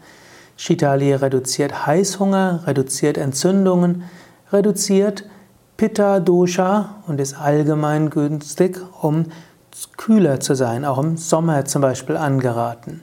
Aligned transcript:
Shitali 0.61 1.11
reduziert 1.11 1.87
Heißhunger, 1.87 2.67
reduziert 2.67 3.17
Entzündungen, 3.17 4.03
reduziert 4.51 5.25
Pitta 5.75 6.19
Dosha 6.19 6.97
und 7.07 7.19
ist 7.19 7.33
allgemein 7.33 8.11
günstig, 8.11 8.79
um 9.01 9.25
kühler 9.97 10.39
zu 10.39 10.53
sein, 10.53 10.85
auch 10.85 10.99
im 10.99 11.17
Sommer 11.17 11.65
zum 11.65 11.81
Beispiel 11.81 12.15
angeraten. 12.15 13.01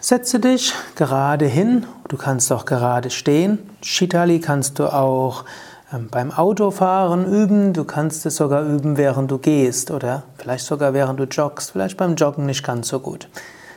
Setze 0.00 0.40
dich 0.40 0.72
gerade 0.94 1.44
hin, 1.44 1.84
du 2.08 2.16
kannst 2.16 2.50
auch 2.52 2.64
gerade 2.64 3.10
stehen. 3.10 3.58
Shitali 3.82 4.40
kannst 4.40 4.78
du 4.78 4.86
auch 4.86 5.44
ähm, 5.92 6.08
beim 6.10 6.32
Autofahren 6.32 7.30
üben, 7.30 7.74
du 7.74 7.84
kannst 7.84 8.24
es 8.24 8.36
sogar 8.36 8.64
üben, 8.64 8.96
während 8.96 9.30
du 9.30 9.36
gehst 9.36 9.90
oder 9.90 10.22
vielleicht 10.38 10.64
sogar 10.64 10.94
während 10.94 11.20
du 11.20 11.24
joggst, 11.24 11.72
vielleicht 11.72 11.98
beim 11.98 12.14
Joggen 12.14 12.46
nicht 12.46 12.64
ganz 12.64 12.88
so 12.88 12.98
gut. 12.98 13.28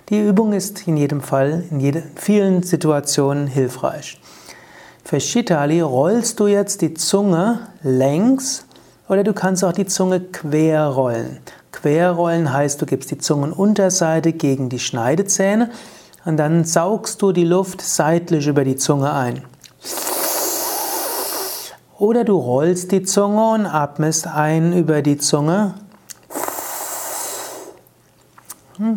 Die 0.09 0.19
Übung 0.19 0.51
ist 0.51 0.85
in 0.87 0.97
jedem 0.97 1.21
Fall, 1.21 1.63
in 1.71 1.79
jede, 1.79 2.03
vielen 2.15 2.61
Situationen 2.61 3.47
hilfreich. 3.47 4.19
Für 5.05 5.19
Shitali 5.19 5.81
rollst 5.81 6.39
du 6.39 6.47
jetzt 6.47 6.81
die 6.81 6.93
Zunge 6.93 7.67
längs 7.81 8.65
oder 9.07 9.23
du 9.23 9.33
kannst 9.33 9.63
auch 9.63 9.71
die 9.71 9.85
Zunge 9.85 10.19
quer 10.19 10.87
rollen. 10.87 11.39
Querrollen 11.71 12.51
heißt, 12.51 12.81
du 12.81 12.85
gibst 12.85 13.11
die 13.11 13.17
Zungenunterseite 13.17 14.33
gegen 14.33 14.69
die 14.69 14.79
Schneidezähne 14.79 15.71
und 16.25 16.37
dann 16.37 16.65
saugst 16.65 17.21
du 17.21 17.31
die 17.31 17.45
Luft 17.45 17.81
seitlich 17.81 18.47
über 18.47 18.63
die 18.63 18.75
Zunge 18.75 19.13
ein. 19.13 19.41
Oder 21.97 22.23
du 22.23 22.37
rollst 22.37 22.91
die 22.91 23.03
Zunge 23.03 23.51
und 23.51 23.65
atmest 23.65 24.27
ein 24.27 24.73
über 24.73 25.01
die 25.01 25.17
Zunge 25.17 25.75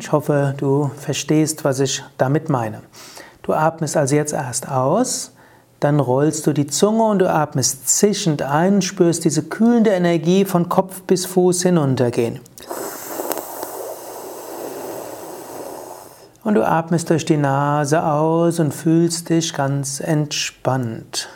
ich 0.00 0.12
hoffe, 0.12 0.54
du 0.56 0.90
verstehst, 0.96 1.64
was 1.64 1.80
ich 1.80 2.02
damit 2.18 2.48
meine. 2.48 2.82
Du 3.42 3.52
atmest 3.52 3.96
also 3.96 4.16
jetzt 4.16 4.32
erst 4.32 4.68
aus, 4.68 5.32
dann 5.80 6.00
rollst 6.00 6.46
du 6.46 6.52
die 6.52 6.66
Zunge 6.66 7.04
und 7.04 7.20
du 7.20 7.30
atmest 7.30 7.88
zischend 7.88 8.42
ein, 8.42 8.82
spürst 8.82 9.24
diese 9.24 9.42
kühlende 9.42 9.90
Energie 9.90 10.44
von 10.44 10.68
Kopf 10.68 11.02
bis 11.02 11.26
Fuß 11.26 11.62
hinuntergehen. 11.62 12.40
Und 16.42 16.54
du 16.54 16.66
atmest 16.66 17.10
durch 17.10 17.24
die 17.24 17.36
Nase 17.36 18.04
aus 18.04 18.58
und 18.60 18.72
fühlst 18.72 19.28
dich 19.28 19.52
ganz 19.52 20.00
entspannt. 20.00 21.28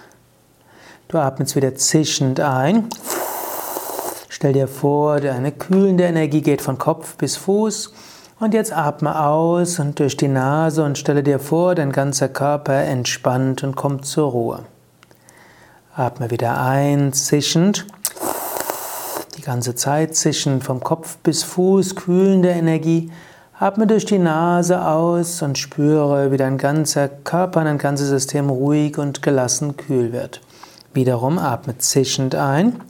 Du 1.09 1.19
atmest 1.19 1.57
wieder 1.57 1.75
zischend 1.75 2.41
ein. 2.41 2.89
Stell 4.29 4.53
dir 4.53 4.69
vor, 4.69 5.21
deine 5.21 5.53
kühlende 5.53 6.05
Energie 6.05 6.41
geht 6.41 6.63
von 6.63 6.79
Kopf 6.79 7.17
bis 7.17 7.37
Fuß. 7.37 7.93
Und 8.41 8.55
jetzt 8.55 8.73
atme 8.73 9.21
aus 9.21 9.79
und 9.81 9.99
durch 9.99 10.17
die 10.17 10.27
Nase 10.27 10.83
und 10.83 10.97
stelle 10.97 11.23
dir 11.23 11.39
vor, 11.39 11.75
dein 11.75 11.93
ganzer 11.93 12.31
Körper 12.31 12.73
entspannt 12.73 13.63
und 13.63 13.77
kommt 13.77 14.07
zur 14.07 14.31
Ruhe. 14.31 14.61
Atme 15.95 16.31
wieder 16.31 16.59
ein, 16.59 17.13
zischend. 17.13 17.87
Die 19.37 19.43
ganze 19.43 19.75
Zeit 19.75 20.17
zischend 20.17 20.65
vom 20.65 20.81
Kopf 20.81 21.19
bis 21.19 21.43
Fuß, 21.43 21.97
kühlende 21.97 22.49
Energie. 22.49 23.13
Atme 23.59 23.87
durch 23.87 24.07
die 24.07 24.19
Nase 24.19 24.87
aus 24.87 25.43
und 25.43 25.59
spüre, 25.59 26.33
wie 26.33 26.39
dein 26.39 26.57
ganzer 26.57 27.09
Körper, 27.09 27.65
dein 27.65 27.77
ganzes 27.77 28.09
System 28.09 28.49
ruhig 28.49 28.97
und 28.97 29.21
gelassen 29.21 29.77
kühl 29.77 30.15
wird. 30.15 30.41
Wiederum 30.95 31.39
atme 31.39 31.77
zischend 31.77 32.35
ein. 32.35 32.81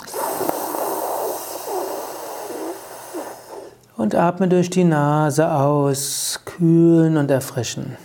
Und 4.00 4.14
atme 4.14 4.48
durch 4.48 4.70
die 4.70 4.84
Nase 4.84 5.52
aus, 5.52 6.40
kühlen 6.46 7.18
und 7.18 7.30
erfrischen. 7.30 7.98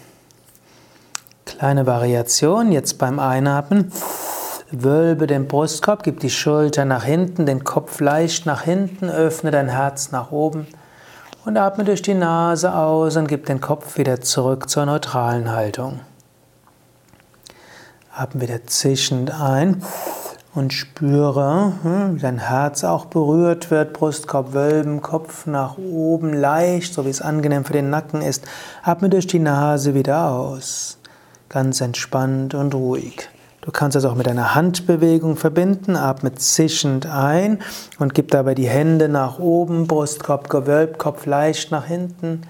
Kleine 1.46 1.88
Variation 1.88 2.74
jetzt 2.74 2.98
beim 2.98 3.18
Einatmen. 3.18 3.94
Wölbe 4.72 5.26
den 5.26 5.48
Brustkorb, 5.48 6.04
gib 6.04 6.20
die 6.20 6.30
Schulter 6.30 6.84
nach 6.84 7.06
hinten, 7.06 7.46
den 7.46 7.64
Kopf 7.64 8.02
leicht 8.02 8.46
nach 8.46 8.64
hinten, 8.64 9.10
öffne 9.10 9.52
dein 9.52 9.70
Herz 9.70 10.12
nach 10.12 10.32
oben 10.32 10.68
und 11.46 11.56
atme 11.56 11.86
durch 11.86 12.02
die 12.02 12.14
Nase 12.14 12.76
aus 12.76 13.16
und 13.16 13.28
gib 13.30 13.46
den 13.46 13.62
Kopf 13.62 13.98
wieder 13.98 14.20
zurück 14.20 14.70
zur 14.70 14.86
neutralen 14.86 15.50
Haltung. 15.54 16.02
Atme 18.14 18.42
wieder 18.42 18.68
zischend 18.68 19.32
ein 19.32 19.82
und 20.56 20.74
spüre, 20.74 21.74
hm, 21.84 22.16
wie 22.16 22.22
dein 22.22 22.40
Herz 22.40 22.84
auch 22.84 23.06
berührt 23.06 23.70
wird, 23.72 23.94
Brustkorb 23.94 24.54
wölben, 24.54 25.02
Kopf 25.02 25.46
nach 25.46 25.78
oben 25.78 26.34
leicht, 26.34 26.94
so 26.94 27.06
wie 27.06 27.10
es 27.10 27.22
angenehm 27.22 27.66
für 27.66 27.74
den 27.74 27.90
Nacken 27.90 28.22
ist. 28.22 28.46
Atme 28.82 29.10
durch 29.10 29.28
die 29.28 29.40
Nase 29.40 29.94
wieder 29.94 30.32
aus. 30.32 30.98
Ganz 31.50 31.82
entspannt 31.82 32.56
und 32.56 32.74
ruhig. 32.74 33.30
Du 33.62 33.72
kannst 33.72 33.96
das 33.96 34.06
auch 34.06 34.16
mit 34.16 34.28
einer 34.28 34.56
Handbewegung 34.56 35.36
verbinden. 35.36 35.96
Atme 35.96 36.34
zischend 36.36 37.06
ein 37.06 37.60
und 38.00 38.14
gib 38.14 38.32
dabei 38.32 38.56
die 38.56 38.70
Hände 38.70 39.10
nach 39.10 39.40
oben, 39.40 39.88
Brustkorb 39.88 40.50
gewölbt, 40.50 41.00
Kopf 41.00 41.26
leicht 41.26 41.72
nach 41.72 41.86
hinten. 41.86 42.42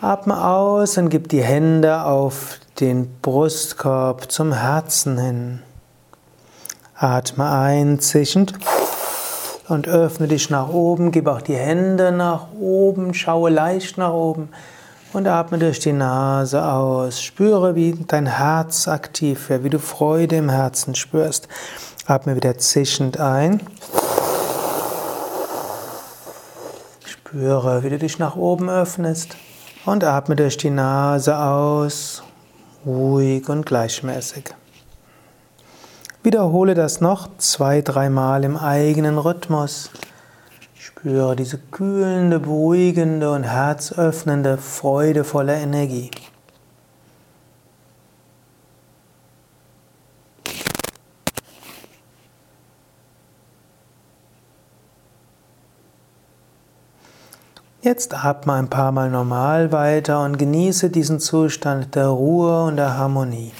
Atme 0.00 0.46
aus 0.46 0.96
und 0.96 1.10
gib 1.10 1.28
die 1.28 1.42
Hände 1.42 2.04
auf 2.04 2.60
den 2.78 3.10
Brustkorb 3.20 4.30
zum 4.30 4.52
Herzen 4.52 5.18
hin. 5.18 5.62
Atme 7.00 7.48
ein, 7.48 8.00
zischend. 8.00 8.54
Und 9.68 9.86
öffne 9.86 10.26
dich 10.26 10.50
nach 10.50 10.68
oben, 10.68 11.12
gib 11.12 11.28
auch 11.28 11.42
die 11.42 11.54
Hände 11.54 12.10
nach 12.10 12.48
oben, 12.58 13.14
schaue 13.14 13.50
leicht 13.50 13.98
nach 13.98 14.12
oben 14.12 14.48
und 15.12 15.28
atme 15.28 15.58
durch 15.58 15.78
die 15.78 15.92
Nase 15.92 16.64
aus. 16.64 17.22
Spüre, 17.22 17.76
wie 17.76 17.92
dein 18.08 18.26
Herz 18.26 18.88
aktiv 18.88 19.48
wird, 19.48 19.62
wie 19.62 19.70
du 19.70 19.78
Freude 19.78 20.36
im 20.36 20.48
Herzen 20.48 20.96
spürst. 20.96 21.46
Atme 22.06 22.34
wieder 22.34 22.58
zischend 22.58 23.20
ein. 23.20 23.60
Spüre, 27.04 27.84
wie 27.84 27.90
du 27.90 27.98
dich 27.98 28.18
nach 28.18 28.34
oben 28.34 28.68
öffnest 28.68 29.36
und 29.84 30.02
atme 30.02 30.34
durch 30.34 30.56
die 30.56 30.70
Nase 30.70 31.38
aus, 31.38 32.24
ruhig 32.84 33.48
und 33.48 33.66
gleichmäßig. 33.66 34.54
Wiederhole 36.28 36.74
das 36.74 37.00
noch 37.00 37.38
zwei, 37.38 37.80
dreimal 37.80 38.44
im 38.44 38.58
eigenen 38.58 39.16
Rhythmus. 39.16 39.90
Spüre 40.74 41.34
diese 41.34 41.56
kühlende, 41.56 42.38
beruhigende 42.38 43.32
und 43.32 43.44
herzöffnende, 43.44 44.58
freudevolle 44.58 45.56
Energie. 45.56 46.10
Jetzt 57.80 58.12
atme 58.12 58.52
ein 58.52 58.68
paar 58.68 58.92
Mal 58.92 59.08
normal 59.08 59.72
weiter 59.72 60.22
und 60.24 60.36
genieße 60.36 60.90
diesen 60.90 61.20
Zustand 61.20 61.94
der 61.94 62.08
Ruhe 62.08 62.64
und 62.64 62.76
der 62.76 62.98
Harmonie. 62.98 63.52